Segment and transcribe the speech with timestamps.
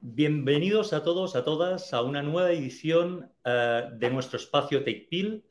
[0.00, 5.44] Bienvenidos a todos, a todas, a una nueva edición uh, de nuestro espacio TakePill,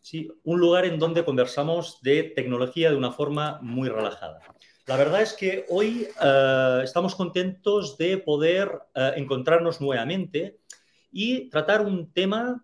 [0.00, 0.30] ¿sí?
[0.44, 4.40] un lugar en donde conversamos de tecnología de una forma muy relajada.
[4.86, 10.58] La verdad es que hoy uh, estamos contentos de poder uh, encontrarnos nuevamente
[11.10, 12.62] y tratar un tema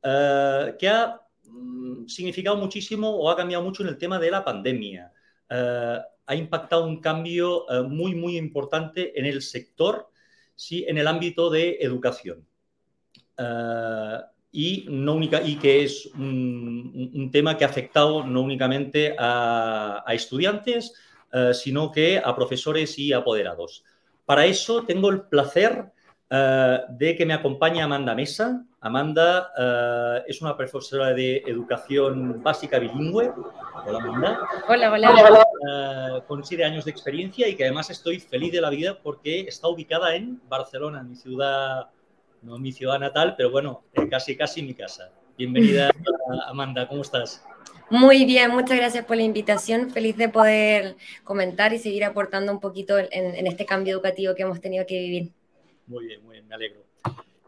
[0.00, 5.12] que ha mm, significado muchísimo o ha cambiado mucho en el tema de la pandemia.
[5.50, 10.08] ha impactado un cambio muy, muy importante en el sector
[10.58, 12.44] sí, en el ámbito de educación.
[13.38, 14.18] Uh,
[14.50, 20.94] y, no única, y que es un, tema que ha afectado no únicamente a, estudiantes,
[21.32, 23.84] uh, sino que a profesores y apoderados.
[24.26, 25.92] Para eso tengo el placer
[26.30, 28.64] uh, de que me acompañe Amanda Mesa.
[28.80, 29.52] Amanda
[30.26, 33.32] es una profesora de educación básica bilingüe.
[33.86, 34.40] Hola, Amanda.
[34.68, 35.10] Hola, hola.
[35.10, 35.48] hola.
[35.60, 39.40] Uh, con siete años de experiencia y que además estoy feliz de la vida porque
[39.40, 41.88] está ubicada en Barcelona, mi ciudad,
[42.42, 45.10] no mi ciudad natal, pero bueno, casi, casi mi casa.
[45.36, 45.90] Bienvenida,
[46.46, 47.44] Amanda, ¿cómo estás?
[47.90, 49.90] Muy bien, muchas gracias por la invitación.
[49.90, 54.42] Feliz de poder comentar y seguir aportando un poquito en, en este cambio educativo que
[54.42, 55.32] hemos tenido que vivir.
[55.88, 56.84] Muy bien, muy bien, me alegro.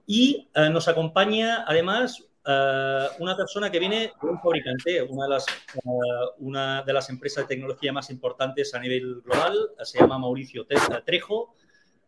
[0.07, 5.31] Y uh, nos acompaña además Uh, una persona que viene de un fabricante, una de,
[5.31, 5.47] las,
[5.85, 10.67] uh, una de las empresas de tecnología más importantes a nivel global, se llama Mauricio
[11.05, 11.55] Trejo.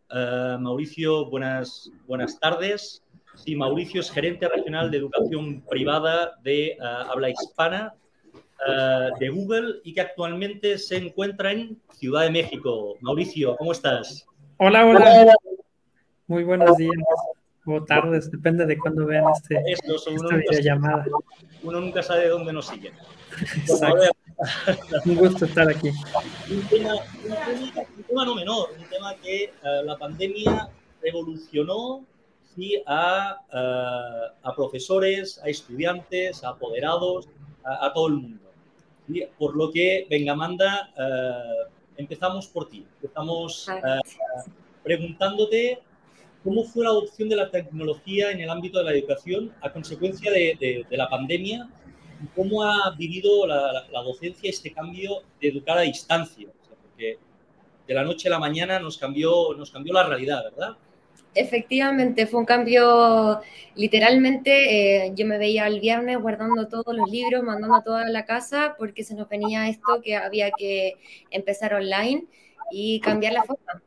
[0.09, 3.03] Uh, Mauricio, buenas, buenas tardes.
[3.35, 7.93] Sí, Mauricio es gerente regional de educación privada de habla hispana
[9.19, 12.95] de Google y que actualmente se encuentra en Ciudad de México.
[13.01, 14.25] Mauricio, ¿cómo estás?
[14.57, 15.33] Hola, hola.
[16.27, 16.95] Muy buenos días
[17.65, 21.05] o tardes, depende de cuándo vean este, Eso, esta uno videollamada.
[21.63, 22.93] Uno nunca sabe de dónde nos siguen.
[25.05, 25.89] un gusto estar aquí.
[26.49, 30.69] Un tema, un tema, un tema no menor, un tema que uh, la pandemia
[31.01, 32.05] revolucionó
[32.55, 37.27] sí, a, uh, a, profesores, a estudiantes, a apoderados,
[37.65, 38.49] a, a todo el mundo.
[39.07, 39.25] ¿sí?
[39.37, 42.85] Por lo que, venga, Amanda, uh, empezamos por ti.
[43.01, 43.67] Empezamos
[44.83, 45.81] preguntándote
[46.43, 50.31] ¿Cómo fue la adopción de la tecnología en el ámbito de la educación a consecuencia
[50.31, 51.69] de, de, de la pandemia?
[52.35, 56.47] ¿Cómo ha vivido la, la, la, docencia este cambio de educar a distancia?
[56.49, 57.17] O sea, porque
[57.87, 60.77] de la noche a la mañana nos cambió, nos cambió la realidad, ¿verdad?
[61.35, 63.41] Efectivamente, fue un cambio,
[63.75, 68.25] literalmente, eh, yo me veía el viernes guardando todos los libros, mandando a toda la
[68.25, 70.93] casa, porque se nos venía esto que había que
[71.31, 72.25] empezar online
[72.71, 73.81] y cambiar la forma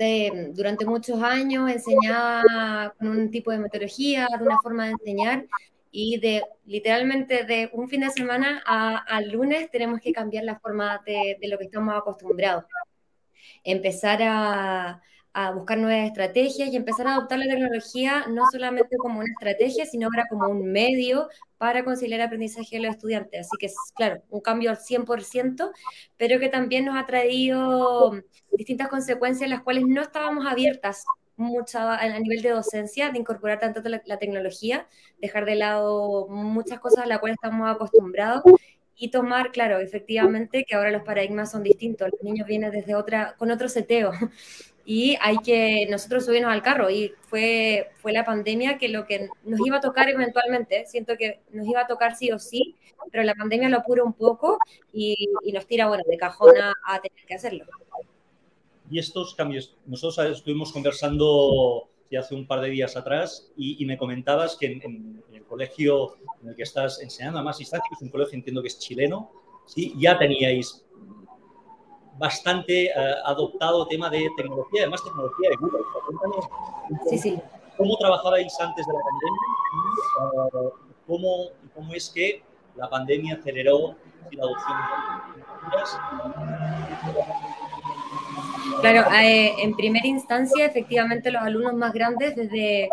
[0.00, 5.46] este, durante muchos años enseñaba con un tipo de metodología, de una forma de enseñar,
[5.92, 11.02] y de literalmente de un fin de semana al lunes tenemos que cambiar la forma
[11.04, 12.64] de, de lo que estamos acostumbrados.
[13.62, 15.02] Empezar a,
[15.32, 19.86] a buscar nuevas estrategias y empezar a adoptar la tecnología no solamente como una estrategia,
[19.86, 23.46] sino ahora como un medio para conciliar aprendizaje de los estudiantes.
[23.46, 25.70] Así que es, claro, un cambio al 100%,
[26.16, 28.12] pero que también nos ha traído
[28.50, 31.04] distintas consecuencias las cuales no estábamos abiertas
[31.36, 34.86] mucho a nivel de docencia, de incorporar tanto la, la tecnología,
[35.20, 38.42] dejar de lado muchas cosas a las cuales estamos acostumbrados
[39.00, 43.34] y tomar, claro, efectivamente que ahora los paradigmas son distintos, los niños vienen desde otra,
[43.38, 44.12] con otro seteo,
[44.84, 49.28] y hay que nosotros subirnos al carro y fue, fue la pandemia que lo que
[49.44, 52.74] nos iba a tocar eventualmente, siento que nos iba a tocar sí o sí,
[53.10, 54.58] pero la pandemia lo apura un poco
[54.92, 57.64] y, y nos tira, bueno, de cajón a, tener que hacerlo.
[58.90, 63.86] Y estos cambios, nosotros estuvimos conversando ya hace un par de días atrás y, y
[63.86, 67.60] me comentabas que en, en, en, el colegio en el que estás enseñando a más
[67.60, 69.30] instancia, que es un colegio, entiendo que es chileno,
[69.66, 69.94] ¿sí?
[69.96, 70.84] ya teníais
[72.20, 75.82] bastante uh, adoptado tema de tecnología, además tecnología de Google.
[76.06, 76.44] Cuéntanos
[77.08, 77.38] sí, sí.
[77.76, 79.40] cómo trabajabais antes de la pandemia
[80.52, 80.72] y uh,
[81.06, 82.42] cómo, cómo es que
[82.76, 83.96] la pandemia aceleró
[84.32, 84.84] la adopción de
[88.80, 92.90] Claro, eh, en primera instancia, efectivamente, los alumnos más grandes, desde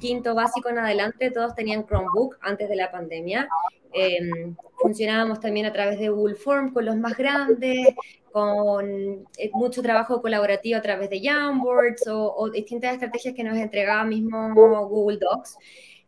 [0.00, 3.48] quinto básico en adelante, todos tenían Chromebook antes de la pandemia.
[3.92, 7.88] Eh, funcionábamos también a través de Google Form con los más grandes,
[8.36, 13.56] con eh, mucho trabajo colaborativo a través de Jamboards o, o, distintas estrategias que nos
[13.56, 15.56] entregaba mismo Google Docs.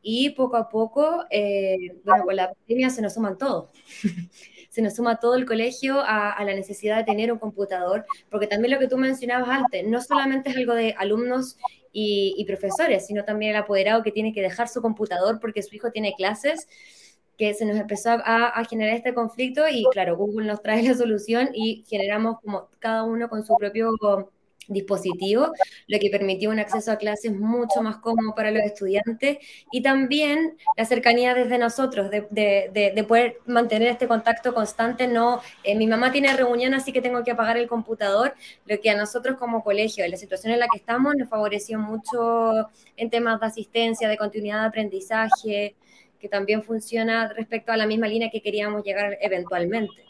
[0.03, 3.71] Y poco a poco, eh, bueno, con la pandemia se nos suman todos.
[4.69, 8.47] se nos suma todo el colegio a, a, la necesidad de tener un computador, porque
[8.47, 11.57] también lo que tú mencionabas antes, no solamente es algo de alumnos
[11.93, 15.75] y, y profesores, sino también el apoderado que tiene que dejar su computador porque su
[15.75, 16.69] hijo tiene clases
[17.39, 20.95] que se nos empezó a, a, generar este conflicto y claro, Google nos trae la
[20.95, 23.95] solución y generamos como cada uno con su propio
[24.69, 25.53] dispositivo,
[25.87, 29.39] lo que permitió un acceso a clases mucho más cómodo para los estudiantes
[29.73, 35.09] y también la cercanía desde nosotros, de, de, poder mantener este contacto constante.
[35.09, 38.35] No, eh, mi mamá tiene reunión, así que tengo que apagar el computador,
[38.67, 41.79] lo que a nosotros como colegio, en la situación en la que estamos, nos favoreció
[41.79, 45.75] mucho en temas de asistencia, de continuidad de aprendizaje,
[46.19, 50.05] que también funciona respecto a la misma línea que queríamos llegar eventualmente.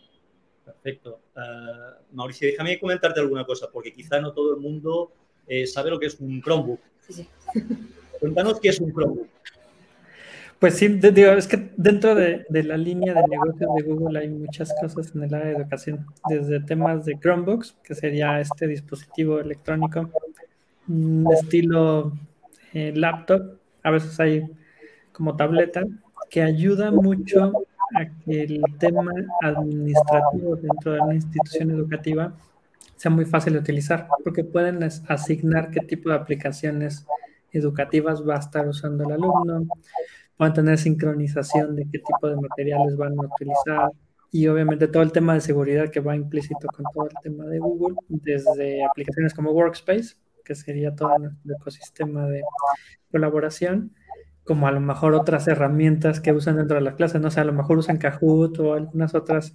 [0.64, 1.20] Perfecto.
[1.37, 5.12] Uh, Mauricio, déjame comentarte alguna cosa, porque quizá no todo el mundo
[5.46, 6.81] eh, sabe lo que es un Chromebook.
[7.00, 7.28] Sí, sí.
[8.20, 9.28] Cuéntanos qué es un Chromebook.
[10.58, 14.28] Pues sí, digo, es que dentro de, de, la línea de negocios de Google hay
[14.28, 19.38] muchas cosas en el área de educación, desde temas de Chromebooks, que sería este dispositivo
[19.38, 20.10] electrónico,
[21.32, 22.12] estilo
[22.75, 24.44] eh, laptop, a veces hay
[25.19, 25.85] como tableta,
[26.31, 27.53] que ayuda mucho
[27.94, 29.12] a que el tema
[29.43, 32.32] administrativo dentro de una institución educativa
[32.97, 37.05] sea muy fácil de utilizar, porque pueden asignar qué tipo de aplicaciones
[37.53, 39.67] educativas va a estar usando el alumno,
[40.37, 43.91] pueden tener sincronización de qué tipo de materiales van a utilizar
[44.31, 47.59] y obviamente todo el tema de seguridad que va implícito con todo el tema de
[47.59, 52.43] Google, desde aplicaciones como Workspace, que sería todo el ecosistema de
[53.11, 53.93] colaboración,
[54.48, 57.44] como a lo mejor otras herramientas que usan dentro de las clases, no sé, a
[57.44, 59.54] lo mejor usan Kahoot o algunas otras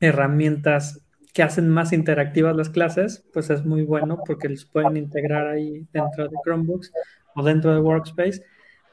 [0.00, 1.00] herramientas
[1.32, 5.86] que hacen más interactivas las clases, pues es muy bueno porque los pueden integrar ahí
[5.92, 6.92] dentro de Chromebooks
[7.36, 8.42] o dentro de Workspace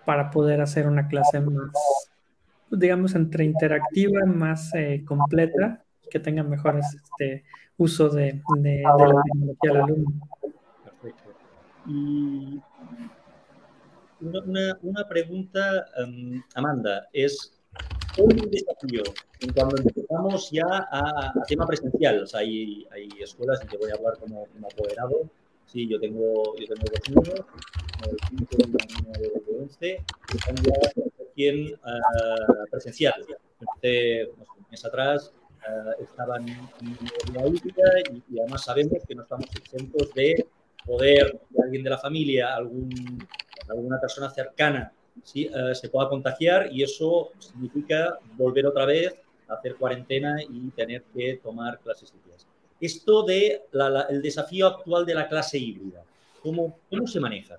[0.06, 1.71] para poder hacer una clase más,
[2.69, 7.44] digamos, entre interactiva, más eh, completa, que tenga mejores este,
[7.77, 10.30] uso de, de, la tecnología del alumno.
[10.83, 11.24] Perfecto.
[11.88, 12.62] Y
[14.21, 17.54] una, una pregunta, um, Amanda, es
[18.18, 19.04] un desafío
[19.56, 22.24] cuando empezamos ya a, a, tema presencial.
[22.24, 25.30] O sea, hay, hay escuelas en que voy a hablar como, como apoderado.
[25.65, 27.45] Sí, yo tengo, yo tengo dos niños,
[27.98, 30.74] uno de 5 y uno de 11, que están ya
[31.31, 33.13] aquí uh, presencial.
[33.75, 35.33] Hace unos meses atrás
[35.68, 40.45] uh, estaban en la híbrida y, y además sabemos que no estamos exentos de
[40.86, 43.25] poder, de alguien de la familia, algún
[43.69, 44.92] alguna persona cercana
[45.24, 45.50] ¿sí?
[45.54, 49.15] Eh, se pueda contagiar y eso significa volver otra vez
[49.48, 52.48] a hacer cuarentena y tener que tomar clases híbridas.
[52.80, 53.62] Esto de
[54.10, 56.04] el desafío actual de la clase híbrida,
[56.42, 57.57] ¿cómo, cómo se maneja?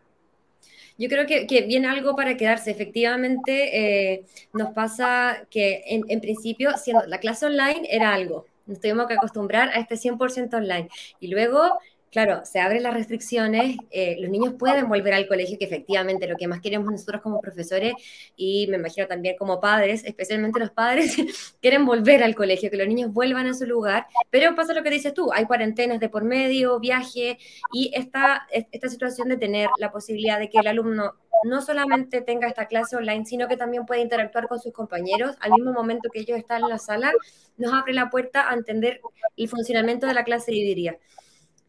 [0.96, 2.70] Yo creo que, que, viene algo para quedarse.
[2.70, 8.80] Efectivamente, eh, nos pasa que en, en, principio, siendo la clase online era algo, nos
[8.80, 10.88] tuvimos que acostumbrar a este 100% online.
[11.18, 11.80] Y luego
[12.14, 16.36] claro, se abren las restricciones, eh, los niños pueden volver al colegio, que efectivamente lo
[16.36, 17.94] que más queremos nosotros como profesores
[18.36, 21.16] y me imagino también como padres, especialmente los padres,
[21.60, 24.90] quieren volver al colegio, que los niños vuelvan a su lugar, pero pasa lo que
[24.90, 27.36] dices tú, hay cuarentenas de por medio, viaje
[27.72, 32.46] y esta, esta situación de tener la posibilidad de que el alumno no solamente tenga
[32.46, 36.20] esta clase online, sino que también pueda interactuar con sus compañeros al mismo momento que
[36.20, 37.12] ellos están en la sala,
[37.56, 39.00] nos abre la puerta a entender
[39.36, 40.58] el funcionamiento de la clase de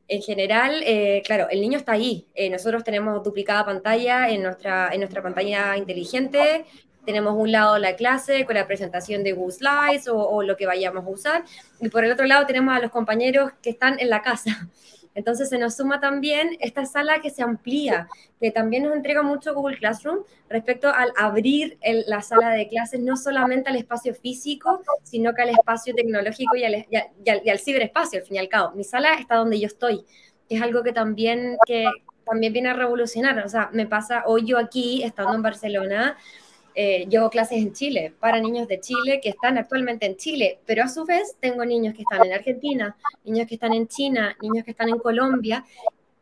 [0.07, 2.27] en general, eh, claro, el niño está ahí.
[2.35, 6.65] Eh, nosotros tenemos duplicada pantalla en nuestra, en nuestra pantalla inteligente.
[7.05, 10.65] Tenemos un lado la clase con la presentación de Google Slides o, o, lo que
[10.65, 11.43] vayamos a usar.
[11.79, 14.67] Y por el otro lado tenemos a los compañeros que están en la casa.
[15.15, 18.07] Entonces se nos suma también esta sala que se amplía,
[18.39, 20.19] que también nos entrega mucho Google Classroom
[20.49, 25.49] respecto al abrir la sala de clases no solamente al espacio físico, sino que al
[25.49, 28.75] espacio tecnológico y al, ciberespacio, al fin y al cabo.
[28.75, 30.05] Mi sala está donde yo estoy.
[30.49, 31.85] Es algo que también, que
[32.25, 33.39] también viene a revolucionar.
[33.45, 36.17] O sea, me pasa hoy yo aquí, estando en Barcelona,
[36.77, 40.83] eh, llevo clases en Chile para niños de Chile que están actualmente en Chile, pero
[40.83, 44.65] a su vez tengo niños que están en Argentina, niños que están en China, niños
[44.65, 45.63] que están en Colombia,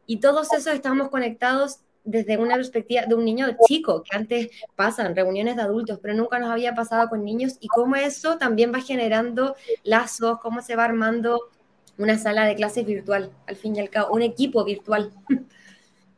[0.06, 5.16] y todos esos estamos conectados desde una perspectiva de un niño chico, que antes pasan
[5.16, 8.82] reuniones de adultos, pero nunca nos había pasado con niños, y cómo eso también va
[8.82, 11.50] generando lazos, cómo se va armando
[11.98, 15.12] una sala de clases virtual, al fin y al cabo, un equipo virtual.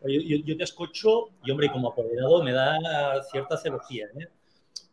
[0.07, 4.05] Yo, te escucho y, hombre, como apoderado me da cierta celosía.
[4.19, 4.27] ¿eh?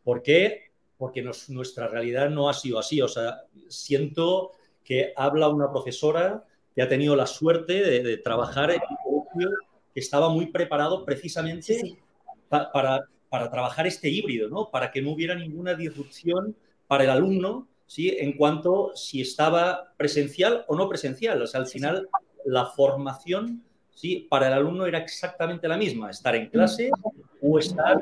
[0.05, 0.71] ¿Por qué?
[0.97, 3.01] Porque nuestra realidad no ha sido así.
[3.03, 4.53] O sea, siento
[4.85, 9.51] que habla una profesora que ha tenido la suerte de, trabajar en un colegio
[9.93, 11.99] que estaba muy preparado precisamente
[12.49, 14.71] para, para trabajar este híbrido, ¿no?
[14.71, 18.17] Para que no hubiera ninguna disrupción para el alumno, ¿sí?
[18.19, 21.43] En cuanto si estaba presencial o no presencial.
[21.43, 22.09] O sea, al final
[22.45, 23.63] la formación
[23.95, 24.27] ¿sí?
[24.29, 26.91] Para el alumno era exactamente la misma, estar en clase
[27.41, 27.99] o estar...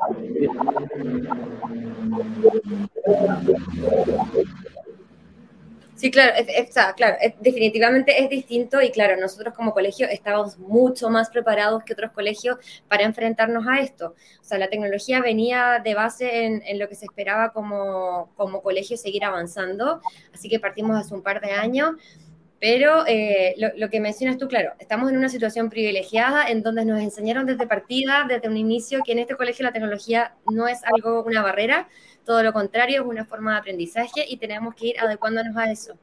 [6.01, 6.33] Sí, claro,
[6.97, 12.13] claro, definitivamente es distinto y claro, nosotros como colegio estábamos mucho más preparados que otros
[12.13, 12.57] colegios
[12.89, 14.15] para enfrentarnos a esto.
[14.41, 18.97] O sea, la tecnología venía de base en, lo que se esperaba como, como colegio
[18.97, 20.01] seguir avanzando,
[20.33, 21.91] así que partimos hace un par de años.
[22.61, 26.85] Pero eh, lo, lo, que mencionas tú, claro, estamos en una situación privilegiada en donde
[26.85, 30.81] nos enseñaron desde partida, desde un inicio, que en este colegio la tecnología no es
[30.85, 31.89] algo, una barrera,
[32.25, 35.95] todo lo contrario, es una forma de aprendizaje y tenemos que ir adecuándonos a eso.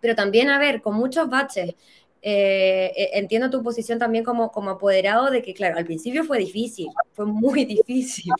[0.00, 1.74] Pero también, a ver, con muchos baches,
[2.20, 6.38] eh, eh, entiendo tu posición también como, como apoderado de que, claro, al principio fue
[6.38, 8.32] difícil, fue muy difícil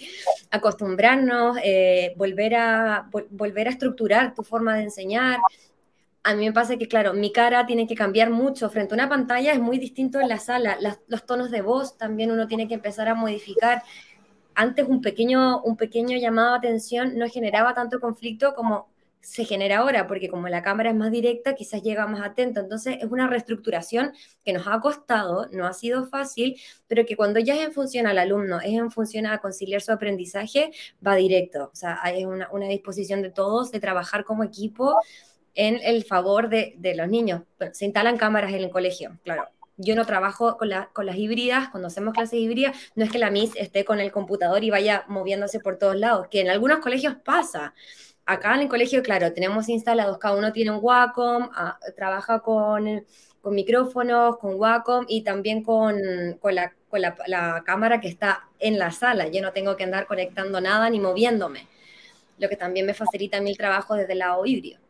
[0.51, 5.39] acostumbrarnos, eh, volver, a, volver a estructurar tu forma de enseñar.
[6.29, 8.69] A mí me pasa que, claro, mi cara tiene que cambiar mucho.
[8.69, 10.77] Frente a una pantalla es muy distinto en la sala.
[11.07, 13.83] los tonos de voz también uno tiene que empezar a modificar
[14.55, 19.79] antes un pequeño, un pequeño llamado de atención no generaba tanto conflicto como se genera
[19.79, 22.61] ahora, porque como la cámara es más directa, quizás llega más atento.
[22.61, 24.13] Entonces es una reestructuración
[24.45, 28.07] que nos ha costado, no ha sido fácil, pero que cuando ya es en función
[28.07, 30.73] al alumno, es en función a conciliar su aprendizaje,
[31.07, 31.71] va directo.
[31.73, 34.95] O sea, hay una, disposición de todos de trabajar como equipo
[35.59, 37.43] en el favor de, de los niños.
[37.73, 39.49] Se instalan cámaras en el colegio, claro
[39.79, 43.53] yo no trabajo con, las híbridas, cuando hacemos clases híbridas, no es que la Miss
[43.55, 47.75] esté con el computador y vaya moviéndose por todos lados, que en algunos colegios pasa.
[48.27, 53.07] Acá en el colegio, claro, tenemos instalados, cada uno tiene un Wacom, ah, trabaja con,
[53.45, 55.97] micrófonos, con Wacom y también con,
[56.43, 56.75] la,
[57.27, 59.29] la, cámara que está en la sala.
[59.29, 61.69] Yo no tengo que andar conectando nada ni moviéndome,
[62.39, 64.81] lo que también me facilita el trabajo desde el lado híbrido.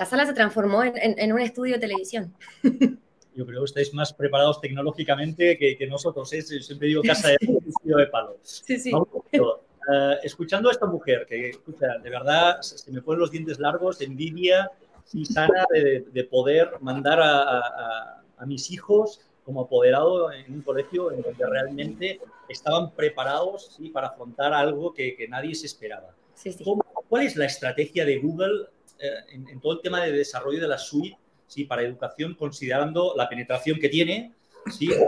[0.00, 2.34] La sala se transformó en, en, en un estudio de televisión.
[3.34, 6.32] yo creo que estáis más preparados tecnológicamente que, nosotros.
[6.32, 6.40] ¿eh?
[6.40, 7.36] Siempre digo casa de,
[7.84, 8.38] de palo.
[8.42, 8.92] Sí, sí.
[9.30, 14.00] Eh, escuchando a esta mujer, que escucha, de verdad se me ponen los dientes largos,
[14.00, 14.70] envidia
[15.12, 21.46] y sana de, poder mandar a, mis hijos como apoderado en un colegio en donde
[21.46, 23.90] realmente estaban preparados ¿sí?
[23.90, 26.14] para afrontar algo que, nadie se esperaba.
[26.34, 26.64] Sí, sí.
[27.06, 28.68] ¿Cuál es la estrategia de Google
[29.00, 31.16] eh, en, en, todo el tema de desarrollo de la suite
[31.46, 31.64] ¿sí?
[31.64, 34.34] para educación, considerando la penetración que tiene,
[34.70, 34.90] ¿sí?
[34.92, 34.98] Eh,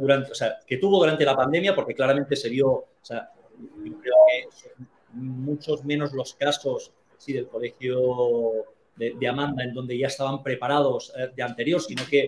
[0.00, 3.98] durante, o sea, que tuvo durante la pandemia, porque claramente se vio, o sea, yo
[4.00, 7.32] creo que muchos menos los casos ¿sí?
[7.32, 12.26] del colegio de, Amanda, en donde ya estaban preparados eh, de anterior, sino que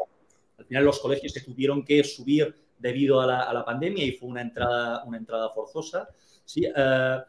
[0.59, 4.13] al final los colegios se tuvieron que subir debido a la, a la pandemia y
[4.13, 6.09] fue una entrada, una entrada forzosa.
[6.45, 6.67] ¿sí?
[6.67, 7.23] Uh,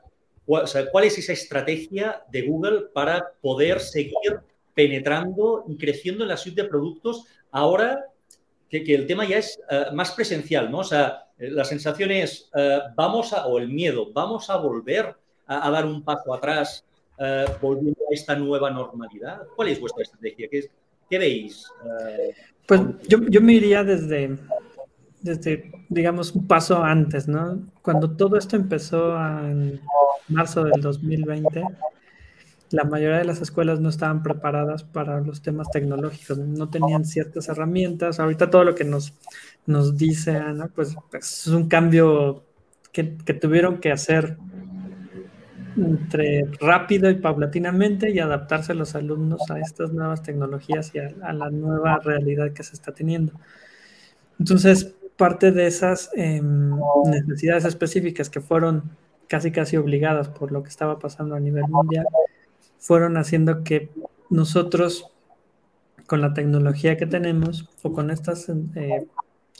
[0.92, 4.40] ¿Cuál es esa estrategia de Google para poder seguir
[4.74, 8.06] penetrando y creciendo en la suite de productos ahora
[8.70, 10.80] que, el tema ya es eh, más presencial, ¿no?
[10.80, 15.16] O sea, eh, la sensación es, eh, vamos a, o el miedo, vamos a volver
[15.48, 16.86] a, dar un paso atrás
[17.60, 19.42] volviendo a esta nueva normalidad.
[19.56, 20.48] ¿Cuál es vuestra estrategia?
[20.50, 20.70] ¿Qué,
[21.10, 21.68] qué veis?
[22.66, 24.38] pues yo, yo, me iría desde,
[25.22, 27.62] desde, digamos, un paso antes, ¿no?
[27.82, 29.82] Cuando todo esto empezó en
[30.28, 31.64] marzo del 2020,
[32.72, 37.50] la mayoría de las escuelas no estaban preparadas para los temas tecnológicos, no tenían ciertas
[37.50, 38.20] herramientas.
[38.20, 39.14] Ahorita todo lo que nos,
[39.66, 42.44] nos dice Ana, pues, pues, es un cambio
[42.92, 44.38] que, tuvieron que hacer
[45.78, 51.34] entre rápido y paulatinamente y adaptarse a los alumnos a estas nuevas tecnologías y a,
[51.34, 53.34] la nueva realidad que se está teniendo.
[54.40, 56.72] Entonces, parte de esas em,
[57.06, 58.90] necesidades específicas que fueron
[59.28, 62.08] casi casi obligadas por lo que estaba pasando a nivel mundial,
[62.80, 63.92] fueron haciendo que
[64.30, 65.12] nosotros,
[66.08, 69.08] con la tecnología que tenemos o con estas eh,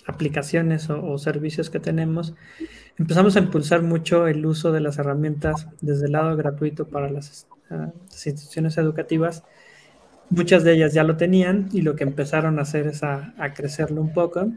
[0.08, 2.34] aplicaciones o, servicios que tenemos,
[2.98, 7.48] empezamos a impulsar mucho el uso de las herramientas desde el lado gratuito para las,
[7.70, 9.44] ah, instituciones educativas.
[10.30, 14.02] Muchas de ellas ya lo tenían y lo que empezaron a hacer es a, crecerlo
[14.02, 14.52] un poco.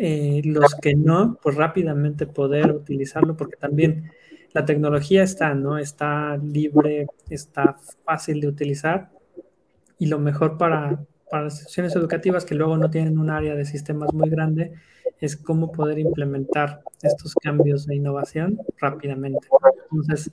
[0.00, 4.12] Eh, los que no, pues rápidamente poder utilizarlo porque también
[4.52, 5.76] la tecnología está, ¿no?
[5.76, 9.10] Está libre, está fácil de utilizar
[9.98, 13.64] y lo mejor para, para las instituciones educativas que luego no tienen un área de
[13.64, 14.72] sistemas muy grande
[15.20, 19.48] es cómo poder implementar estos cambios de innovación rápidamente.
[19.90, 20.30] Entonces,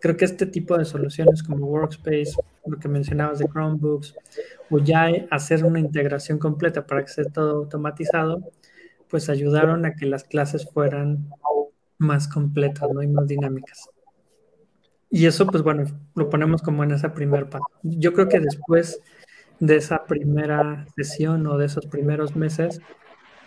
[0.00, 2.34] creo que este tipo de soluciones como Workspace,
[2.66, 4.14] lo que mencionabas de Chromebooks,
[4.70, 8.44] o ya hacer una integración completa para que sea todo automatizado,
[9.10, 11.30] pues ayudaron a que las clases fueran
[11.98, 13.02] más completas, ¿no?
[13.02, 13.90] Y más dinámicas.
[15.10, 15.84] Y eso, pues bueno,
[16.14, 17.66] lo ponemos como en esa primera parte.
[17.82, 19.00] Yo creo que después
[19.58, 22.80] de esa primera sesión o de esos primeros meses,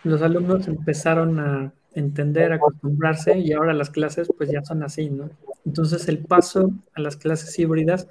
[0.04, 5.30] los alumnos empezaron a, entender, acostumbrarse y ahora las clases pues ya son así, ¿no?
[5.66, 8.08] Entonces el paso a las clases híbridas,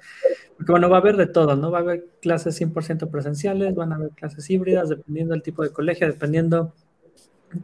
[0.55, 1.71] porque bueno, va a haber de todo, ¿no?
[1.71, 5.71] Va a haber clases 100% presenciales, van a haber clases híbridas, dependiendo del tipo de
[5.71, 6.73] colegio, dependiendo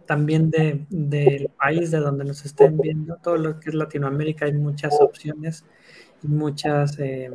[0.05, 4.53] también de, del país de donde nos estén viendo, todo lo que es Latinoamérica hay
[4.53, 5.65] muchas opciones
[6.23, 7.31] y muchas, eh,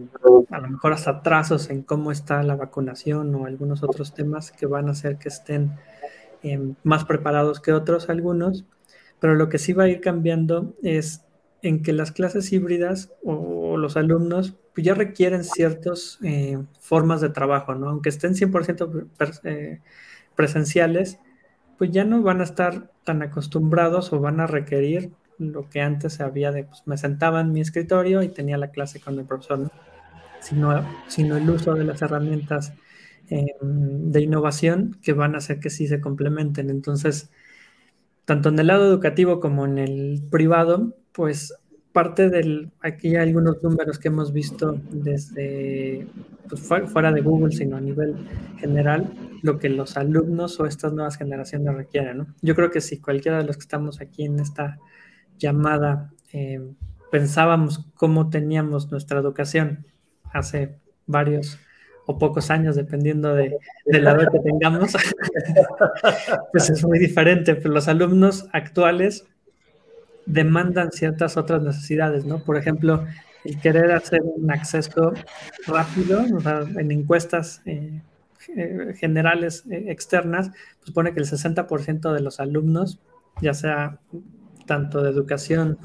[0.51, 4.67] a lo mejor hasta atrasos en cómo está la vacunación o algunos otros temas que
[4.67, 5.73] van a hacer que estén
[6.43, 8.65] eh, más preparados que otros algunos,
[9.21, 11.25] pero lo que sí va a ir cambiando es
[11.63, 17.31] en que las clases híbridas o, los alumnos pues ya requieren ciertas eh, formas de
[17.31, 17.89] trabajo, ¿no?
[17.89, 19.09] Aunque estén 100%
[20.35, 21.19] presenciales,
[21.79, 26.15] pues ya no van a estar tan acostumbrados o van a requerir lo que antes
[26.15, 29.25] se había de, pues me sentaba en mi escritorio y tenía la clase con el
[29.25, 29.71] profesor, ¿no?
[30.41, 32.75] sino, sino el uso de las herramientas
[33.29, 36.71] em, de innovación que van a hacer que sí se complementen.
[36.71, 37.31] Entonces,
[38.25, 41.55] tanto en el lado educativo como en el privado, pues
[41.93, 46.07] parte del, aquí hay algunos números que hemos visto desde
[46.49, 48.17] pues, fuera de Google, sino a nivel
[48.59, 52.19] general, lo que los alumnos o estas nuevas generaciones requieren.
[52.19, 52.27] ¿no?
[52.41, 54.79] Yo creo que si cualquiera de los que estamos aquí en esta
[55.39, 56.61] llamada eh,
[57.11, 59.87] pensábamos cómo teníamos nuestra educación
[60.33, 61.59] hace varios
[62.07, 64.93] o pocos años, dependiendo de, la edad que tengamos,
[66.53, 67.55] pues es muy diferente.
[67.55, 69.27] Pero los alumnos actuales
[70.27, 72.39] demandan ciertas otras necesidades, ¿no?
[72.43, 73.05] Por ejemplo,
[73.45, 75.13] el querer hacer un acceso
[75.67, 76.25] rápido,
[76.79, 78.01] en encuestas eh,
[78.97, 80.51] generales eh, externas,
[80.81, 83.01] pues pone que el 60% de los alumnos,
[83.41, 83.99] ya sea
[84.67, 85.79] tanto de educación,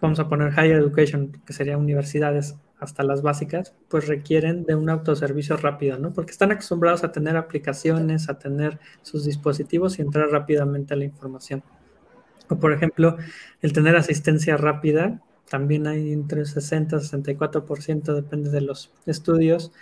[0.00, 4.90] vamos a poner higher education, que sería universidades hasta las básicas, pues requieren de un
[4.90, 6.12] autoservicio rápido, ¿no?
[6.12, 11.04] Porque están acostumbrados a tener aplicaciones, a tener sus dispositivos y entrar rápidamente a la
[11.04, 11.62] información.
[12.48, 13.16] O por ejemplo,
[13.62, 19.72] el tener asistencia rápida, también hay entre 60 y 64%, depende de los estudios,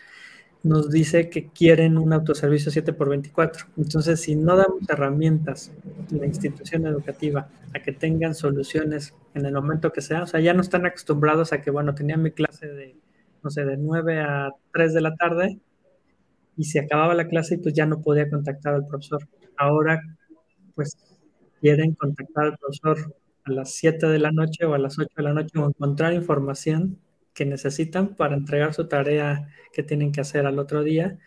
[0.62, 3.66] nos dice que quieren un autoservicio 7x24.
[3.76, 5.72] Entonces, si no damos herramientas
[6.10, 10.40] en la institución educativa a que tengan soluciones en el momento que sea, o sea,
[10.40, 12.96] ya no están acostumbrados a que, bueno, tenía mi clase de,
[13.42, 15.58] no sé, de 9 a 3 de la tarde
[16.56, 19.28] y se acababa la clase y pues ya no podía contactar al profesor.
[19.56, 20.00] Ahora,
[20.74, 20.96] pues
[21.62, 25.22] quieren contactar al profesor a las 7 de la noche o a las 8 de
[25.22, 26.98] la noche o encontrar información
[27.32, 31.18] que necesitan para entregar su tarea que tienen que hacer al otro día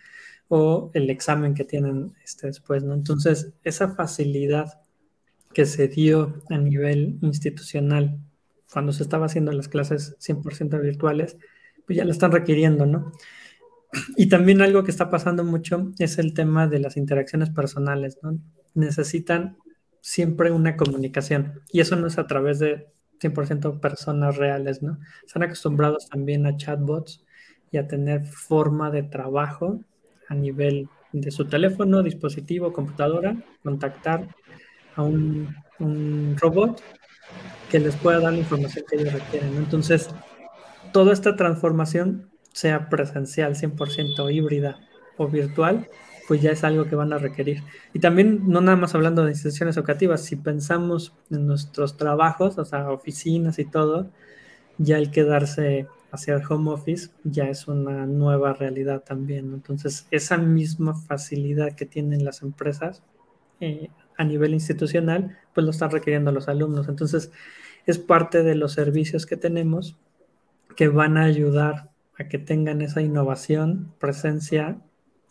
[0.49, 2.93] o el examen que tienen este después, ¿no?
[2.93, 4.81] Entonces, esa facilidad
[5.53, 8.19] que se dio a nivel institucional
[8.71, 11.37] cuando se estaba haciendo las clases 100% virtuales,
[11.87, 13.13] pues ya la están requiriendo, ¿no?
[14.17, 18.37] Y también algo que está pasando mucho es el tema de las interacciones personales, ¿no?
[18.73, 19.57] Necesitan
[20.05, 21.61] siempre una comunicación.
[21.71, 22.85] Y eso no es a través de
[23.19, 24.99] 100% personas reales, ¿no?
[25.25, 27.25] Están acostumbrados también a chatbots
[27.71, 29.79] y a tener forma de trabajo
[30.29, 34.27] a nivel de su teléfono, dispositivo, computadora, contactar
[34.95, 35.55] a un,
[36.37, 36.83] robot
[37.71, 39.55] que les pueda dar la información que ellos requieren.
[39.57, 40.11] Entonces,
[40.93, 44.77] toda esta transformación, sea presencial, 100% híbrida
[45.17, 45.89] o virtual,
[46.27, 47.63] pues ya es algo que van a requerir.
[47.93, 52.65] Y también, no nada más hablando de instituciones educativas, si pensamos en nuestros trabajos, o
[52.65, 54.09] sea, oficinas y todo,
[54.77, 59.53] ya el quedarse hacia el home office ya es una nueva realidad también.
[59.53, 63.03] Entonces, esa misma facilidad que tienen las empresas
[63.59, 66.87] eh, a nivel institucional, pues lo están requiriendo los alumnos.
[66.87, 67.31] Entonces,
[67.85, 69.97] es parte de los servicios que tenemos
[70.75, 74.79] que van a ayudar a que tengan esa innovación, presencia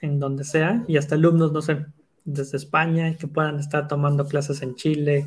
[0.04, 1.86] en donde sea y hasta alumnos, no sé,
[2.24, 5.26] desde España y que puedan estar tomando clases en Chile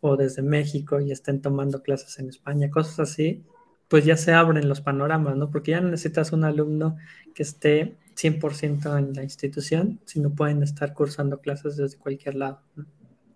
[0.00, 3.42] o desde México y estén tomando clases en España, cosas así,
[3.88, 5.50] pues ya se abren los panoramas, ¿no?
[5.50, 6.96] Porque ya no necesitas un alumno
[7.34, 12.60] que esté 100% en la institución, sino pueden estar cursando clases desde cualquier lado.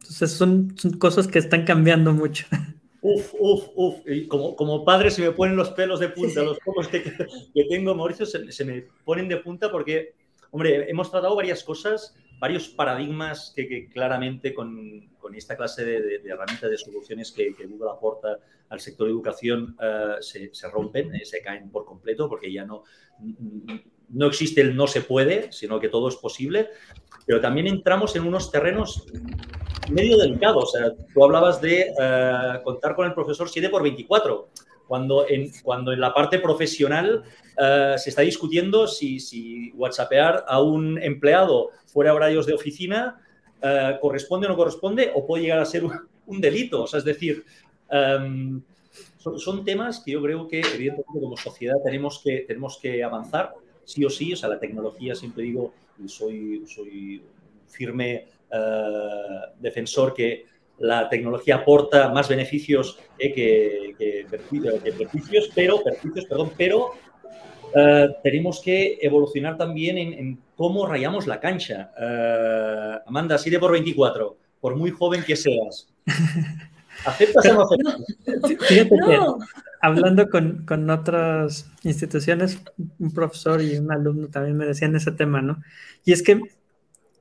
[0.01, 2.47] Entonces son, cosas que están cambiando mucho.
[3.03, 3.95] Uf, uf, uf.
[4.07, 7.65] Y como, como padre se me ponen los pelos de punta, los pocos que, que
[7.65, 10.13] tengo, Mauricio, se, se, me ponen de punta porque
[10.51, 16.77] Hombre, hemos tratado varias cosas, varios paradigmas que, claramente con, esta clase de, herramientas de
[16.77, 21.85] soluciones que, Google aporta al sector de educación eh, se, rompen, eh, se caen por
[21.85, 22.83] completo porque ya no,
[24.09, 26.71] no existe el no se puede, sino que todo es posible.
[27.27, 29.07] Pero también entramos en unos terrenos
[29.91, 30.65] medio delicados.
[30.65, 34.49] O sea, tú hablabas de eh, contar con el profesor 7 por 24
[34.91, 37.23] cuando en, cuando en la parte profesional
[37.57, 43.21] eh, se está discutiendo si, si WhatsAppear a un empleado fuera horarios de oficina
[43.63, 46.83] eh, corresponde o no corresponde o puede llegar a ser un, delito.
[46.83, 47.45] O sea, es decir,
[47.89, 48.61] em,
[49.19, 54.05] son, temas que yo creo que evidentemente como sociedad tenemos que, tenemos que avanzar sí
[54.05, 54.33] o sí.
[54.33, 55.73] O sea, la tecnología, siempre digo,
[56.05, 57.23] y soy, soy
[57.69, 60.47] firme eh, defensor que
[60.81, 66.93] la tecnología aporta más beneficios que, que, perjuicios, pero, perjuicios, perdón, pero
[67.77, 71.93] eh, tenemos que evolucionar también en, cómo rayamos la cancha.
[71.99, 75.89] Uh, Amanda, 7 por 24, por muy joven que seas.
[77.05, 78.67] ¿Aceptas o no aceptas?
[78.67, 79.19] Fíjate que
[79.83, 82.63] hablando con, con, otras instituciones,
[82.99, 85.63] un profesor y un alumno también me decían ese tema, ¿no?
[86.05, 86.41] Y es que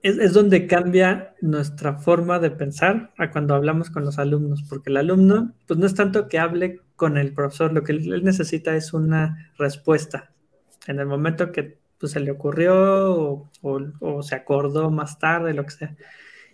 [0.02, 4.90] es, es, donde cambia nuestra forma de pensar a cuando hablamos con los alumnos, porque
[4.90, 8.76] el alumno, pues no es tanto que hable con el profesor, lo que él necesita
[8.76, 10.32] es una respuesta,
[10.88, 15.72] en el momento que pues, se le ocurrió o, se acordó más tarde, lo que
[15.72, 15.96] sea.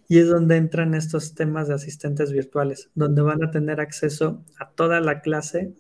[0.08, 4.70] Y es donde entran estos temas de asistentes virtuales, donde van a tener acceso a
[4.70, 5.74] toda la clase,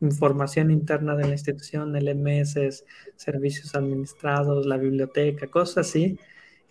[0.00, 2.84] información interna de la institución, LMS,
[3.16, 6.18] servicios administrados, la biblioteca, cosas así.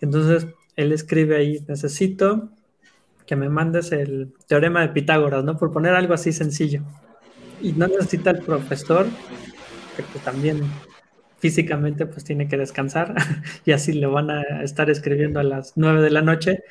[0.00, 2.50] Entonces, él escribe ahí, necesito
[3.26, 5.56] que me mandes el teorema de Pitágoras, ¿no?
[5.56, 6.82] Por poner algo así sencillo.
[7.60, 9.06] Y no necesita el profesor,
[9.96, 10.62] que pues, también
[11.38, 13.14] físicamente pues tiene que descansar
[13.64, 16.62] y así le van a estar escribiendo a las 9 de la noche,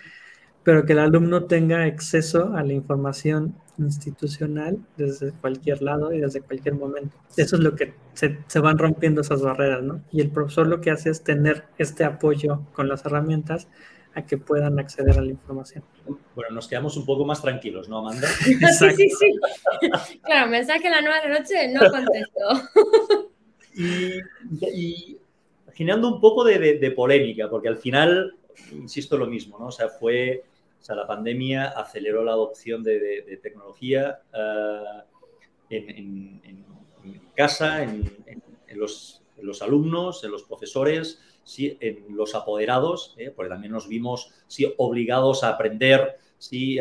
[0.70, 6.42] pero que el alumno tenga acceso a la información institucional desde cualquier lado y desde
[6.42, 7.18] cualquier momento.
[7.38, 10.04] Eso es lo que se, se, van rompiendo esas barreras, ¿no?
[10.12, 13.68] Y el profesor lo que hace es tener este apoyo con las herramientas
[14.14, 15.84] a que puedan acceder a la información.
[16.36, 18.28] Bueno, nos quedamos un poco más tranquilos, ¿no, Amanda?
[18.44, 18.54] sí,
[18.96, 19.40] sí, sí.
[20.22, 23.30] Claro, mensaje a las 9 de la noche no contesto.
[24.72, 25.18] y,
[25.74, 28.36] generando un poco de, polémica, porque al final,
[28.72, 29.66] insisto lo mismo, ¿no?
[29.66, 30.44] O sea, fue,
[30.80, 34.22] o sea, la pandemia aceleró la adopción de, tecnología
[35.70, 36.66] eh, en,
[37.36, 38.12] casa, en,
[38.76, 39.22] los,
[39.62, 41.78] alumnos, en los profesores, ¿sí?
[41.80, 43.32] en los apoderados, ¿eh?
[43.36, 44.32] porque también nos vimos
[44.78, 46.80] obligados a aprender ¿sí?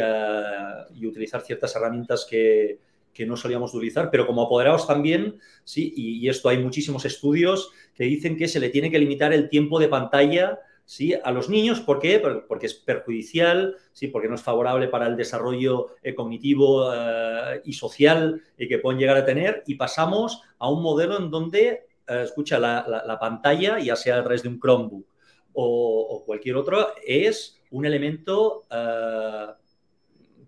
[0.94, 2.78] Y utilizar ciertas herramientas que,
[3.18, 8.04] que no solíamos utilizar, pero como apoderados también, sí, y, esto hay muchísimos estudios que
[8.04, 11.14] dicen que se le tiene que limitar el tiempo de pantalla ¿sí?
[11.22, 11.80] a los niños.
[11.80, 12.18] ¿Por qué?
[12.48, 14.08] Porque es perjudicial, ¿sí?
[14.08, 18.98] porque no es favorable para el desarrollo eh, cognitivo eh, y social eh, que pueden
[18.98, 19.62] llegar a tener.
[19.66, 24.48] Y pasamos a un modelo en donde, escucha, la, pantalla, ya sea a través de
[24.48, 25.06] un Chromebook
[25.52, 28.64] o, cualquier otro, es un elemento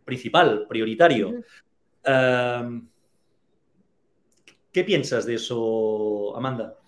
[0.04, 1.42] principal, prioritario.
[4.72, 6.79] ¿Qué piensas de eso, Amanda?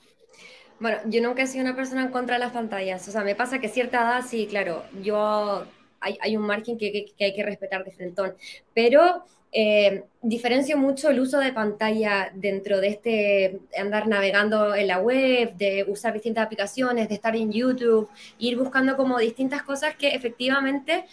[0.82, 3.06] Bueno, yo nunca he sido una persona en contra de las pantallas.
[3.06, 5.64] O sea, me pasa que cierta edad, sí, claro, yo
[6.00, 8.34] hay, un margen que, hay que respetar de frentón.
[8.74, 14.98] Pero eh, diferencio mucho el uso de pantalla dentro de este andar navegando en la
[14.98, 20.08] web, de usar distintas aplicaciones, de estar en YouTube, ir buscando como distintas cosas que
[20.08, 21.04] efectivamente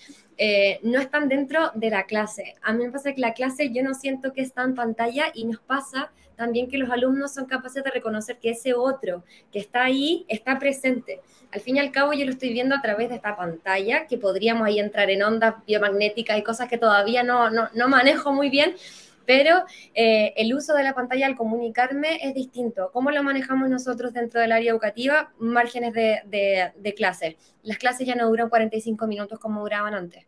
[0.41, 2.55] eh, no están dentro de la clase.
[2.61, 5.43] A mí me pasa que la clase yo no siento que está en pantalla y
[5.43, 9.83] nos pasa también que los alumnos son capaces de reconocer que ese otro que está
[9.83, 11.19] ahí está presente.
[11.51, 14.17] Al fin y al cabo yo lo estoy viendo a través de esta pantalla, que
[14.17, 18.75] podríamos ahí entrar en ondas biomagnéticas y cosas que todavía no, no, manejo muy bien,
[19.29, 19.63] pero
[19.93, 22.89] eh, el uso de la pantalla al comunicarme es distinto.
[22.91, 25.31] ¿Cómo lo manejamos nosotros dentro del área educativa?
[25.37, 27.37] Márgenes de, de, de clase.
[27.61, 30.25] Las clases ya no duran 45 minutos como duraban antes.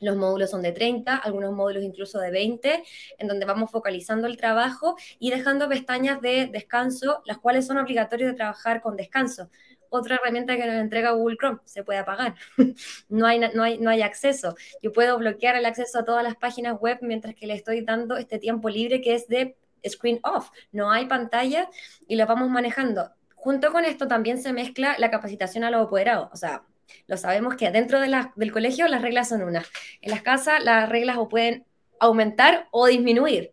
[0.00, 2.82] Los módulos son de 30, algunos módulos incluso de 20,
[3.16, 8.32] en donde vamos focalizando el trabajo y dejando pestañas de descanso, las cuales son obligatorias
[8.32, 9.48] de trabajar con descanso.
[9.94, 12.34] Otra herramienta que nos entrega Google Chrome, se puede apagar.
[13.10, 14.56] no, hay, no, hay, no hay acceso.
[14.82, 18.16] Yo puedo bloquear el acceso a todas las páginas web mientras que le estoy dando
[18.16, 19.54] este tiempo libre que es de
[19.86, 20.48] screen off.
[20.70, 21.68] No hay pantalla
[22.08, 23.10] y lo vamos manejando.
[23.34, 26.30] Junto con esto también se mezcla la capacitación a los apoderados.
[26.32, 26.62] O sea,
[27.06, 29.66] lo sabemos que dentro de del colegio las reglas son unas.
[30.00, 31.66] En las casas las reglas o pueden
[32.00, 33.52] aumentar o disminuir.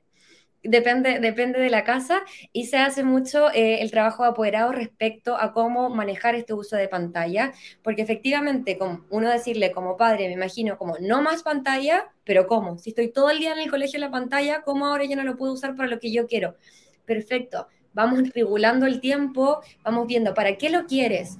[0.63, 5.37] Depende, depende de la casa y se hace mucho eh, el trabajo de apoderado respecto
[5.37, 10.33] a cómo manejar este uso de pantalla, porque efectivamente, como uno decirle como padre, me
[10.33, 12.77] imagino como no más pantalla, pero ¿cómo?
[12.77, 15.23] Si estoy todo el día en el colegio en la pantalla, ¿cómo ahora ya no
[15.23, 16.57] lo puedo usar para lo que yo quiero?
[17.05, 21.37] Perfecto, vamos regulando el tiempo, vamos viendo para qué lo quieres,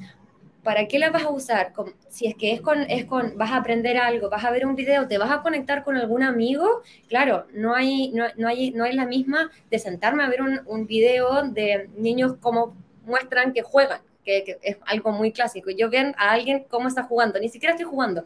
[0.64, 1.74] ¿para qué la vas a usar?
[2.10, 4.76] si es que es con, es con, vas a aprender algo, vas a ver un
[4.76, 8.94] video, te vas a conectar con algún amigo, claro, no hay, no, hay, no hay
[8.94, 14.02] la misma de sentarme a ver un, un video de niños como muestran que juegan,
[14.24, 15.70] que, es algo muy clásico.
[15.72, 18.26] Yo ven a alguien cómo está jugando, ni siquiera estoy jugando.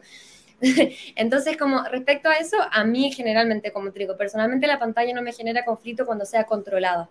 [1.16, 5.22] Entonces, como respecto a eso, a mí generalmente, como te digo, personalmente la pantalla no
[5.22, 7.08] me genera conflicto cuando sea controlada.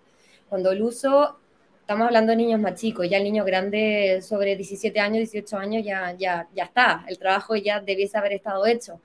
[0.50, 1.40] Cuando el uso,
[1.84, 5.86] estamos hablando de niños más chicos, ya el niño grande sobre 17 años, 18 años
[5.86, 9.02] ya, ya, ya está, el trabajo ya debiese haber estado hecho.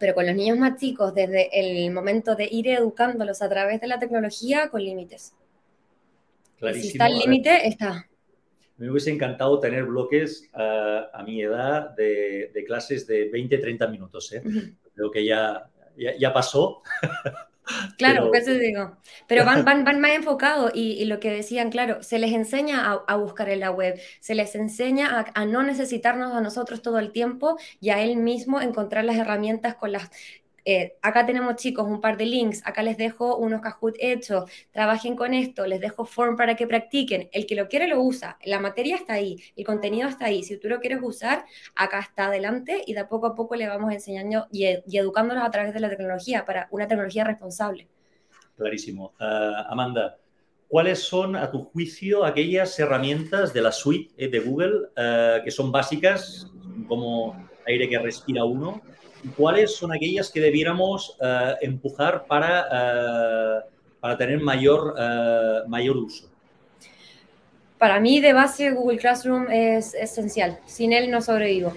[0.00, 3.86] Pero con los niños más chicos, desde el momento de ir educándolos a través de
[3.86, 5.32] la tecnología, con límites.
[6.74, 8.08] Si está el límite, está
[8.78, 13.86] me hubiese encantado tener bloques uh, a mi edad de, de, clases de 20, 30
[13.86, 14.32] minutos.
[14.32, 14.42] ¿eh?
[14.92, 16.82] Creo que ya, ya, ya pasó.
[17.98, 18.42] Claro, pero...
[18.44, 18.96] eso digo.
[19.26, 22.90] Pero van, van, van más enfocados y, y, lo que decían, claro, se les enseña
[22.90, 26.82] a, a buscar en la web, se les enseña a, a, no necesitarnos a nosotros
[26.82, 30.10] todo el tiempo y a él mismo encontrar las herramientas con las
[30.64, 35.16] eh, acá tenemos chicos un par de links, acá les dejo unos Kahoot hechos, trabajen
[35.16, 37.28] con esto, les dejo form para que practiquen.
[37.32, 40.42] El que lo quiere lo usa, la materia está ahí, el contenido está ahí.
[40.42, 41.44] Si tú lo quieres usar,
[41.74, 45.50] acá está adelante y de poco a poco le vamos enseñando y, y educándolos a
[45.50, 47.88] través de la tecnología para una tecnología responsable.
[48.56, 49.14] Clarísimo.
[49.18, 50.18] Uh, Amanda,
[50.68, 55.72] ¿cuáles son, a tu juicio, aquellas herramientas de la suite de Google uh, que son
[55.72, 56.50] básicas,
[56.86, 58.82] como aire que respira uno,
[59.36, 66.28] cuáles son aquellas que debiéramos uh, empujar para, uh, para tener mayor, uh, mayor uso?
[67.78, 70.60] Para mí, de base, Google Classroom es esencial.
[70.66, 71.72] Sin él no sobrevivo.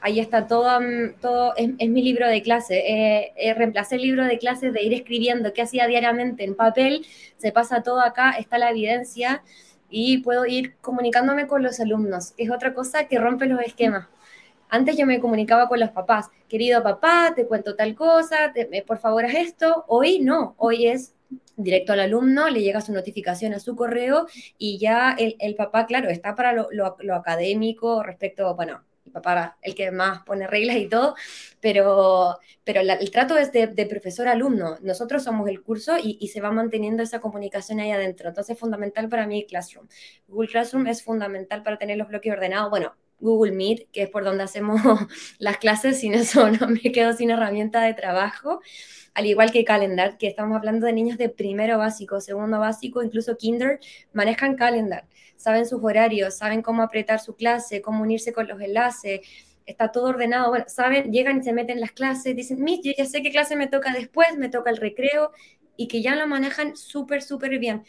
[0.00, 2.78] Ahí está todo, mm, todo es, es mi libro de clase.
[2.78, 7.04] Eh, eh, reemplacé el libro de clase de ir escribiendo qué hacía diariamente en papel.
[7.36, 9.42] Se pasa todo acá, está la evidencia
[9.90, 12.32] y puedo ir comunicándome con los alumnos.
[12.38, 14.06] Es otra cosa que rompe los esquemas.
[14.70, 18.98] Antes yo me comunicaba con los papás, querido papá, te cuento tal cosa, te, por
[18.98, 19.84] favor haz esto.
[19.88, 21.14] Hoy no, hoy es
[21.56, 24.26] directo al alumno, le llega su notificación a su correo
[24.58, 29.58] y ya el, papá, claro, está para lo, lo, lo, académico respecto, bueno, el papá
[29.62, 31.14] el que más pone reglas y todo,
[31.60, 34.76] pero, pero el trato es de, profesor-alumno.
[34.82, 38.28] Nosotros somos el curso y, y, se va manteniendo esa comunicación ahí adentro.
[38.28, 39.88] Entonces es fundamental para mí Classroom.
[40.28, 42.70] Google Classroom es fundamental para tener los bloques ordenados.
[42.70, 44.80] Bueno, Google Meet, que es por donde hacemos
[45.38, 48.60] las clases, sin eso no me quedo sin herramienta de trabajo,
[49.14, 53.36] al igual que Calendar, que estamos hablando de niños de primero básico, segundo básico, incluso
[53.36, 53.80] kinder,
[54.12, 55.06] manejan Calendar,
[55.36, 59.20] saben sus horarios, saben cómo apretar su clase, cómo unirse con los enlaces,
[59.66, 62.92] está todo ordenado, bueno, saben, llegan y se meten en las clases, dicen, Miss, yo
[62.96, 65.32] ya sé qué clase me toca después, me toca el recreo,
[65.80, 67.84] y que ya lo manejan súper, súper bien.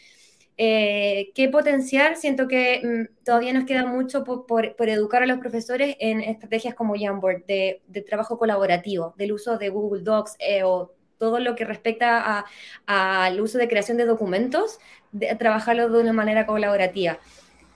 [0.58, 2.16] Eh, ¿Qué potenciar?
[2.16, 6.94] Siento que mm, todavía nos queda mucho por, educar a los profesores en estrategias como
[6.98, 12.44] Jamboard, de, trabajo colaborativo, del uso de Google Docs eh, o todo lo que respecta
[12.86, 14.78] al uso de creación de documentos,
[15.12, 17.18] de, trabajarlo de una manera colaborativa.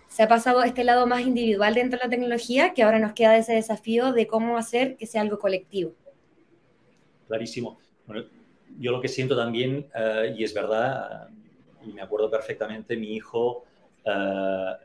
[0.09, 3.37] Se ha pasado este lado más individual dentro de la tecnología, que ahora nos queda
[3.37, 5.93] ese desafío de cómo hacer que sea algo colectivo.
[7.29, 7.79] Clarísimo.
[8.79, 11.29] Yo lo que siento también, uh, y es verdad,
[11.87, 13.65] y me acuerdo perfectamente, mi hijo
[14.05, 14.11] uh,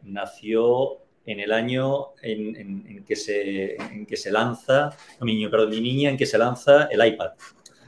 [0.04, 5.36] nació en el año en, en, en, que se, en, que se, lanza, no, mi
[5.36, 7.32] niño, perdón, mi niña en que se lanza el iPad.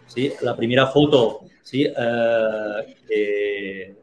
[0.07, 0.31] ¿sí?
[0.41, 1.87] La primera foto ¿sí?
[1.87, 3.95] Uh, que,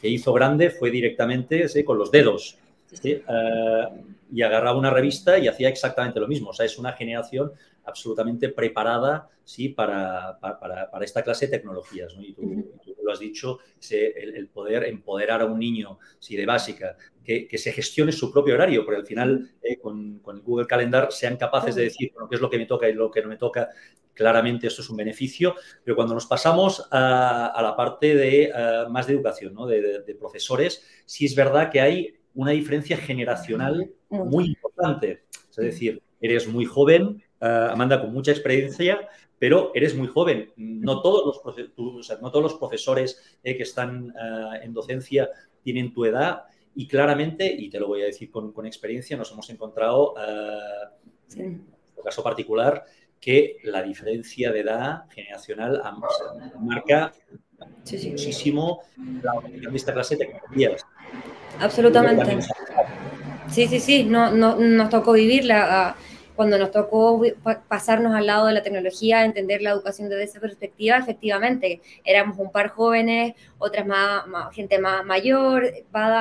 [0.00, 1.82] que, hizo grande fue directamente ¿sí?
[1.82, 2.58] con los dedos.
[2.92, 3.22] ¿sí?
[3.28, 6.50] Uh, y agarraba una revista y hacía exactamente lo mismo.
[6.50, 7.52] O sea, es una generación
[7.84, 9.68] absolutamente preparada ¿sí?
[9.68, 12.14] para, para, para esta clase de tecnologías.
[12.16, 12.22] ¿no?
[12.22, 12.64] Y, tú.
[13.04, 13.58] Tú, lo has dicho,
[13.90, 16.36] el, el, poder empoderar a un niño ¿sí?
[16.36, 20.36] de básica, que, que, se gestione su propio horario, porque al final eh, con, con,
[20.36, 22.92] el Google Calendar sean capaces de decir bueno, qué es lo que me toca y
[22.92, 23.70] lo que no me toca.
[24.12, 28.90] Claramente esto es un beneficio, pero cuando nos pasamos a, a la parte de uh,
[28.90, 29.66] más de educación, ¿no?
[29.66, 35.24] de, de, de profesores, sí es verdad que hay una diferencia generacional muy importante.
[35.50, 39.08] Es decir, eres muy joven, uh, Amanda con mucha experiencia,
[39.44, 40.54] pero eres muy joven.
[40.56, 44.72] No todos los, tú, o sea, no todos los profesores eh, que están uh, en
[44.72, 45.28] docencia
[45.62, 49.30] tienen tu edad y claramente, y te lo voy a decir con, con experiencia, nos
[49.32, 50.88] hemos encontrado, uh,
[51.28, 51.40] sí.
[51.40, 52.86] en este caso particular,
[53.20, 55.82] que la diferencia de edad generacional
[56.60, 57.12] marca
[57.82, 58.12] sí, sí.
[58.12, 58.80] muchísimo
[59.22, 60.86] la organización de esta clase de tecnologías.
[61.60, 62.38] Absolutamente.
[63.50, 65.96] Sí, sí, sí, no, no, nos tocó vivirla.
[66.36, 67.22] Cuando nos tocó
[67.68, 72.50] pasarnos al lado de la tecnología, entender la educación desde esa perspectiva, efectivamente, éramos un
[72.50, 75.72] par jóvenes, otras más, más gente más mayor,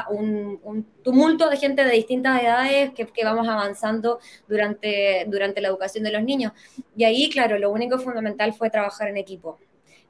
[0.10, 5.68] un, un, tumulto de gente de distintas edades que, que, vamos avanzando durante, durante la
[5.68, 6.54] educación de los niños.
[6.96, 9.60] Y ahí, claro, lo único fundamental fue trabajar en equipo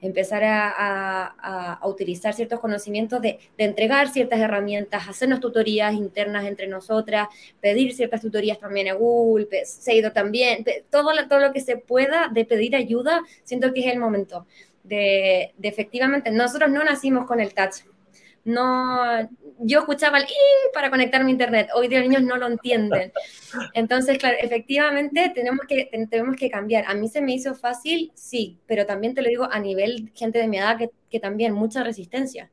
[0.03, 7.27] empezar a, utilizar ciertos conocimientos de, entregar ciertas herramientas, hacernos tutorías internas entre nosotras,
[7.61, 12.45] pedir ciertas tutorías también a Google, Seido también, todo, todo lo que se pueda de
[12.45, 14.45] pedir ayuda, siento que es el momento
[14.83, 17.83] de, de efectivamente, nosotros no nacimos con el touch,
[18.45, 19.29] no,
[19.59, 20.25] yo escuchaba el
[20.73, 23.11] para conectar mi internet, hoy día los niños no lo entienden.
[23.73, 26.85] Entonces, claro, efectivamente tenemos que, tenemos que cambiar.
[26.87, 30.39] A mí se me hizo fácil, sí, pero también te lo digo a nivel gente
[30.39, 32.51] de mi edad que, que también mucha resistencia.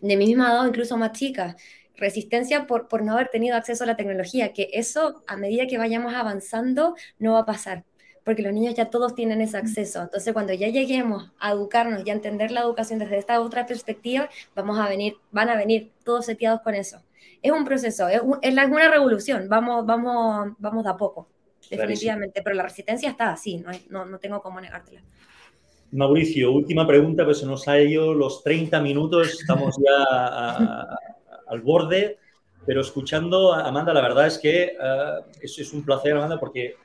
[0.00, 1.56] De mi misma edad, incluso más chicas.
[1.96, 5.78] Resistencia por, por no haber tenido acceso a la tecnología, que eso a medida que
[5.78, 7.84] vayamos avanzando no va a pasar
[8.28, 10.02] porque los niños ya todos tienen ese acceso.
[10.02, 14.28] Entonces, cuando ya lleguemos a educarnos y a entender la educación desde esta otra perspectiva,
[14.54, 17.00] vamos a venir, van a venir todos seteados con eso.
[17.40, 21.26] Es un proceso, es, una revolución, vamos, vamos, vamos de a poco,
[21.70, 25.02] definitivamente, pero la resistencia está así, no, no, tengo cómo negártela.
[25.92, 30.84] Mauricio, última pregunta, pues se nos ha ido los 30 minutos, estamos ya
[31.46, 32.18] al borde,
[32.66, 36.76] pero escuchando a Amanda, la verdad es que uh, es, es, un placer, Amanda, porque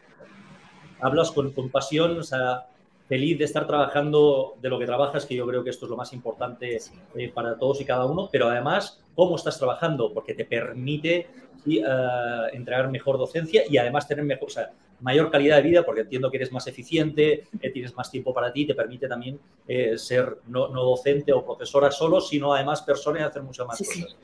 [1.03, 2.65] hablas con, con pasión, o sea,
[3.07, 5.97] feliz de estar trabajando de lo que trabajas, que yo creo que esto es lo
[5.97, 6.79] más importante
[7.15, 11.27] eh, para todos y cada uno, pero además cómo estás trabajando, porque te permite
[11.65, 15.83] y, uh, entregar mejor docencia y además tener mejor, o sea, mayor calidad de vida,
[15.83, 19.39] porque entiendo que eres más eficiente, eh, tienes más tiempo para ti, te permite también
[19.67, 23.77] eh, ser no, no, docente o profesora solo, sino además persona y hacer muchas más
[23.77, 24.15] cosas.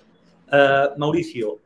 [0.52, 1.60] Uh, Mauricio,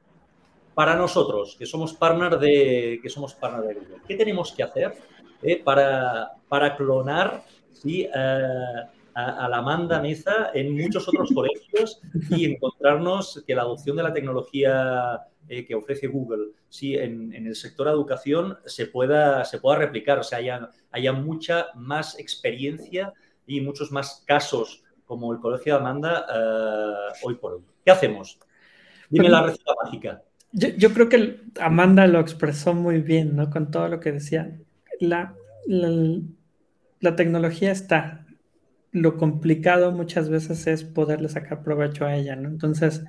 [0.73, 4.93] para nosotros, que somos partner de, que somos partner de Google, ¿qué tenemos que hacer
[5.41, 8.07] eh, para, para, clonar ¿sí?
[8.07, 14.13] a, la Amanda Meza en muchos otros colegios y encontrarnos que la adopción de la
[14.13, 16.95] tecnología eh, que ofrece Google ¿sí?
[16.95, 21.67] En, en, el sector educación se pueda, se pueda replicar, o sea, haya, haya mucha
[21.75, 23.13] más experiencia
[23.45, 26.25] y muchos más casos como el Colegio de Amanda
[27.23, 27.62] hoy por hoy.
[27.86, 28.39] ¿Qué hacemos?
[29.09, 30.23] Dime la receta mágica.
[30.54, 33.50] Yo, creo que Amanda lo expresó muy bien, ¿no?
[33.50, 34.56] Con todo lo que decía.
[35.00, 35.34] La,
[35.66, 36.20] la,
[37.00, 38.28] la, tecnología está.
[38.92, 42.50] Lo complicado muchas veces es poderle sacar provecho a ella, ¿no?
[42.50, 43.04] Entonces,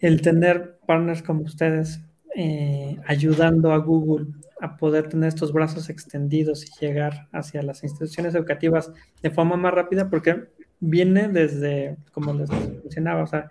[0.00, 2.00] el tener partners como ustedes
[2.34, 4.26] eh, ayudando a Google
[4.60, 9.72] a poder tener estos brazos extendidos y llegar hacia las instituciones educativas de forma más
[9.72, 10.44] rápida, porque
[10.80, 13.48] viene desde, como les mencionaba, o sea,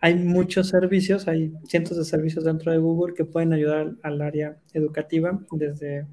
[0.00, 4.56] hay muchos servicios, hay cientos de servicios dentro de Google que pueden ayudar al área
[4.72, 6.06] educativa, desde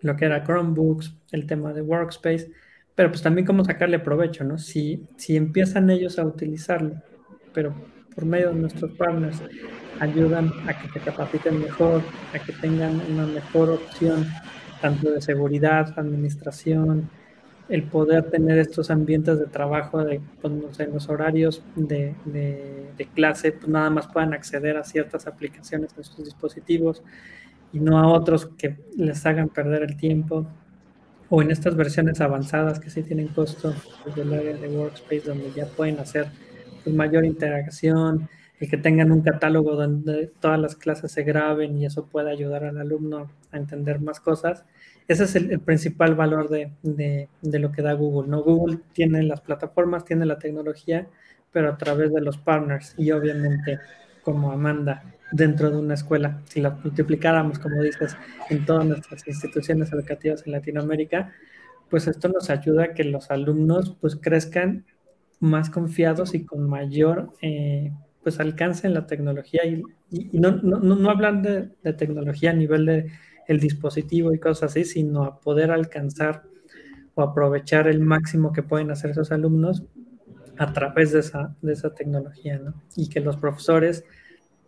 [0.00, 2.52] lo que era Chromebooks, el tema de Workspace,
[2.94, 4.58] pero pues también cómo sacarle provecho, ¿no?
[4.58, 6.94] Si, si empiezan ellos a utilizarlo,
[7.52, 7.74] pero
[8.14, 9.42] por medio de nuestros partners
[9.98, 12.02] ayudan a que se capaciten mejor,
[12.32, 14.26] a que tengan una mejor opción,
[14.80, 17.10] tanto de seguridad, administración,
[17.68, 20.52] el poder tener estos ambientes de trabajo, de, pues,
[20.92, 26.24] los horarios de, de, clase, pues nada más puedan acceder a ciertas aplicaciones en sus
[26.24, 27.02] dispositivos
[27.72, 30.46] y no a otros que les hagan perder el tiempo.
[31.30, 33.74] O en estas versiones avanzadas que sí tienen costo
[34.04, 36.28] desde el área de Workspace, donde ya pueden hacer
[36.84, 38.28] pues, mayor interacción,
[38.60, 42.64] y que tengan un catálogo donde todas las clases se graben y eso pueda ayudar
[42.64, 44.64] al alumno a entender más cosas
[45.06, 48.30] ese es el, principal valor de, de, lo que da Google.
[48.30, 48.42] ¿no?
[48.42, 51.06] Google tiene las plataformas, tiene la tecnología,
[51.52, 53.80] pero a través de los partners y obviamente
[54.22, 56.40] como Amanda dentro de una escuela.
[56.46, 58.16] Si la multiplicáramos, como dices,
[58.48, 61.32] en todas nuestras instituciones educativas en Latinoamérica,
[61.90, 64.86] pues esto nos ayuda a que los alumnos pues crezcan
[65.38, 70.78] más confiados y con mayor eh, pues alcance en la tecnología y, y, no, no,
[70.78, 73.10] no, hablan de tecnología a nivel de
[73.48, 76.42] el dispositivo y cosas así, sino a poder alcanzar
[77.14, 79.84] o aprovechar el máximo que pueden hacer esos alumnos
[80.58, 82.74] a través de esa, de esa tecnología, ¿no?
[82.96, 84.04] Y que los profesores,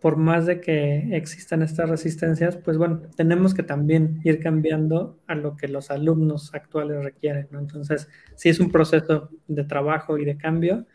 [0.01, 5.35] por más de que existan estas resistencias, pues bueno, tenemos que también ir cambiando a
[5.35, 7.59] lo que los alumnos actuales requieren, ¿no?
[7.59, 10.85] Entonces, sí es un proceso de trabajo y de cambio,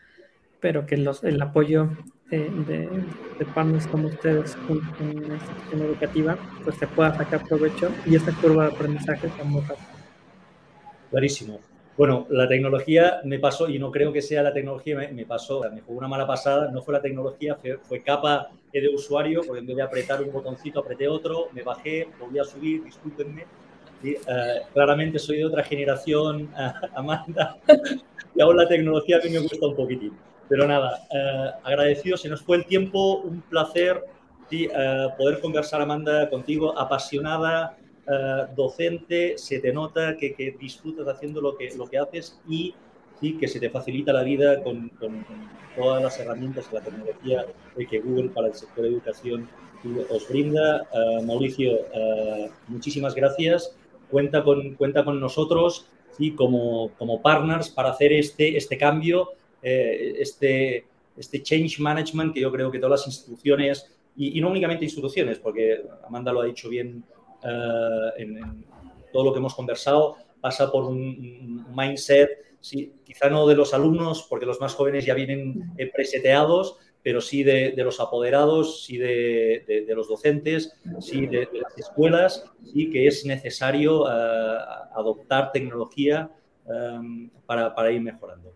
[0.63, 1.89] pero que los, el apoyo
[2.31, 4.57] de, de, partners como ustedes
[5.01, 9.43] en, una institución educativa, pues se pueda sacar provecho y esta curva de aprendizaje sea
[9.43, 9.89] muy rápida.
[11.11, 11.59] Clarísimo.
[11.97, 15.81] Bueno, la tecnología me pasó, y no creo que sea la tecnología, me, pasó, me
[15.81, 19.75] jugó una mala pasada, no fue la tecnología, fue, capa de usuario, porque en vez
[19.75, 23.45] de apretar un botoncito, apreté otro, me bajé, volví a subir, discúlpenme.
[24.01, 27.57] Y, uh, claramente soy de otra generación, uh, Amanda,
[28.33, 30.13] y ahora la tecnología a mí me gusta un poquitín.
[30.53, 34.03] Pero nada, eh, agradecido, se nos fue el tiempo, un placer
[34.51, 37.75] sí, eh, poder conversar, Amanda, contigo, apasionada,
[38.07, 42.75] eh, docente, se te nota que, que, disfrutas haciendo lo que, lo que haces y
[43.19, 43.35] ¿sí?
[43.39, 44.91] que se te facilita la vida con,
[45.75, 47.45] todas las herramientas y la tecnología
[47.89, 49.49] que Google para el sector de educación
[50.11, 50.87] os brinda.
[51.25, 51.79] Mauricio,
[52.67, 53.75] muchísimas gracias.
[54.11, 56.35] Cuenta con, cuenta con nosotros ¿sí?
[56.35, 59.31] como, como partners para hacer este, este cambio,
[59.63, 60.85] este,
[61.17, 65.81] este change management que yo creo que todas las instituciones, y, no únicamente instituciones, porque
[66.05, 67.03] Amanda lo ha dicho bien
[67.43, 68.65] eh, en,
[69.11, 74.25] todo lo que hemos conversado, pasa por un, mindset, sí, quizá no de los alumnos,
[74.29, 79.85] porque los más jóvenes ya vienen eh, preseteados, pero sí de, los apoderados, sí de,
[79.89, 84.57] los docentes, sí de, las escuelas, sí que es necesario eh,
[84.95, 86.31] adoptar tecnología
[87.45, 88.53] para, para ir mejorando.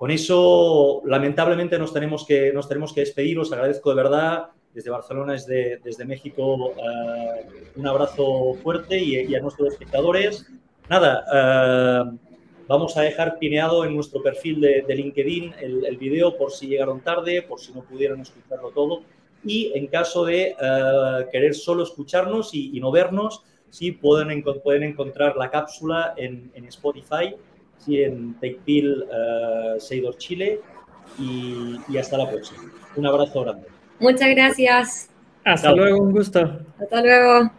[0.00, 3.38] Con eso, lamentablemente, nos tenemos que, nos tenemos que despedir.
[3.38, 4.46] Os agradezco de verdad.
[4.72, 7.46] Desde Barcelona, desde, desde México, eh,
[7.76, 10.46] un abrazo fuerte y, a nuestros espectadores.
[10.88, 12.16] Nada, eh,
[12.66, 17.02] vamos a dejar pineado en nuestro perfil de, LinkedIn el, el, video por si llegaron
[17.02, 19.02] tarde, por si no pudieron escucharlo todo.
[19.44, 25.36] Y en caso de eh, querer solo escucharnos y, no vernos, sí pueden, pueden encontrar
[25.36, 27.34] la cápsula en, en Spotify
[27.84, 30.60] sí, en TakePill uh, Seidor Chile
[31.18, 32.60] y, y, hasta la próxima.
[32.96, 33.66] Un abrazo grande.
[33.98, 35.10] Muchas gracias.
[35.44, 36.60] Hasta luego, un gusto.
[36.78, 37.50] Hasta luego.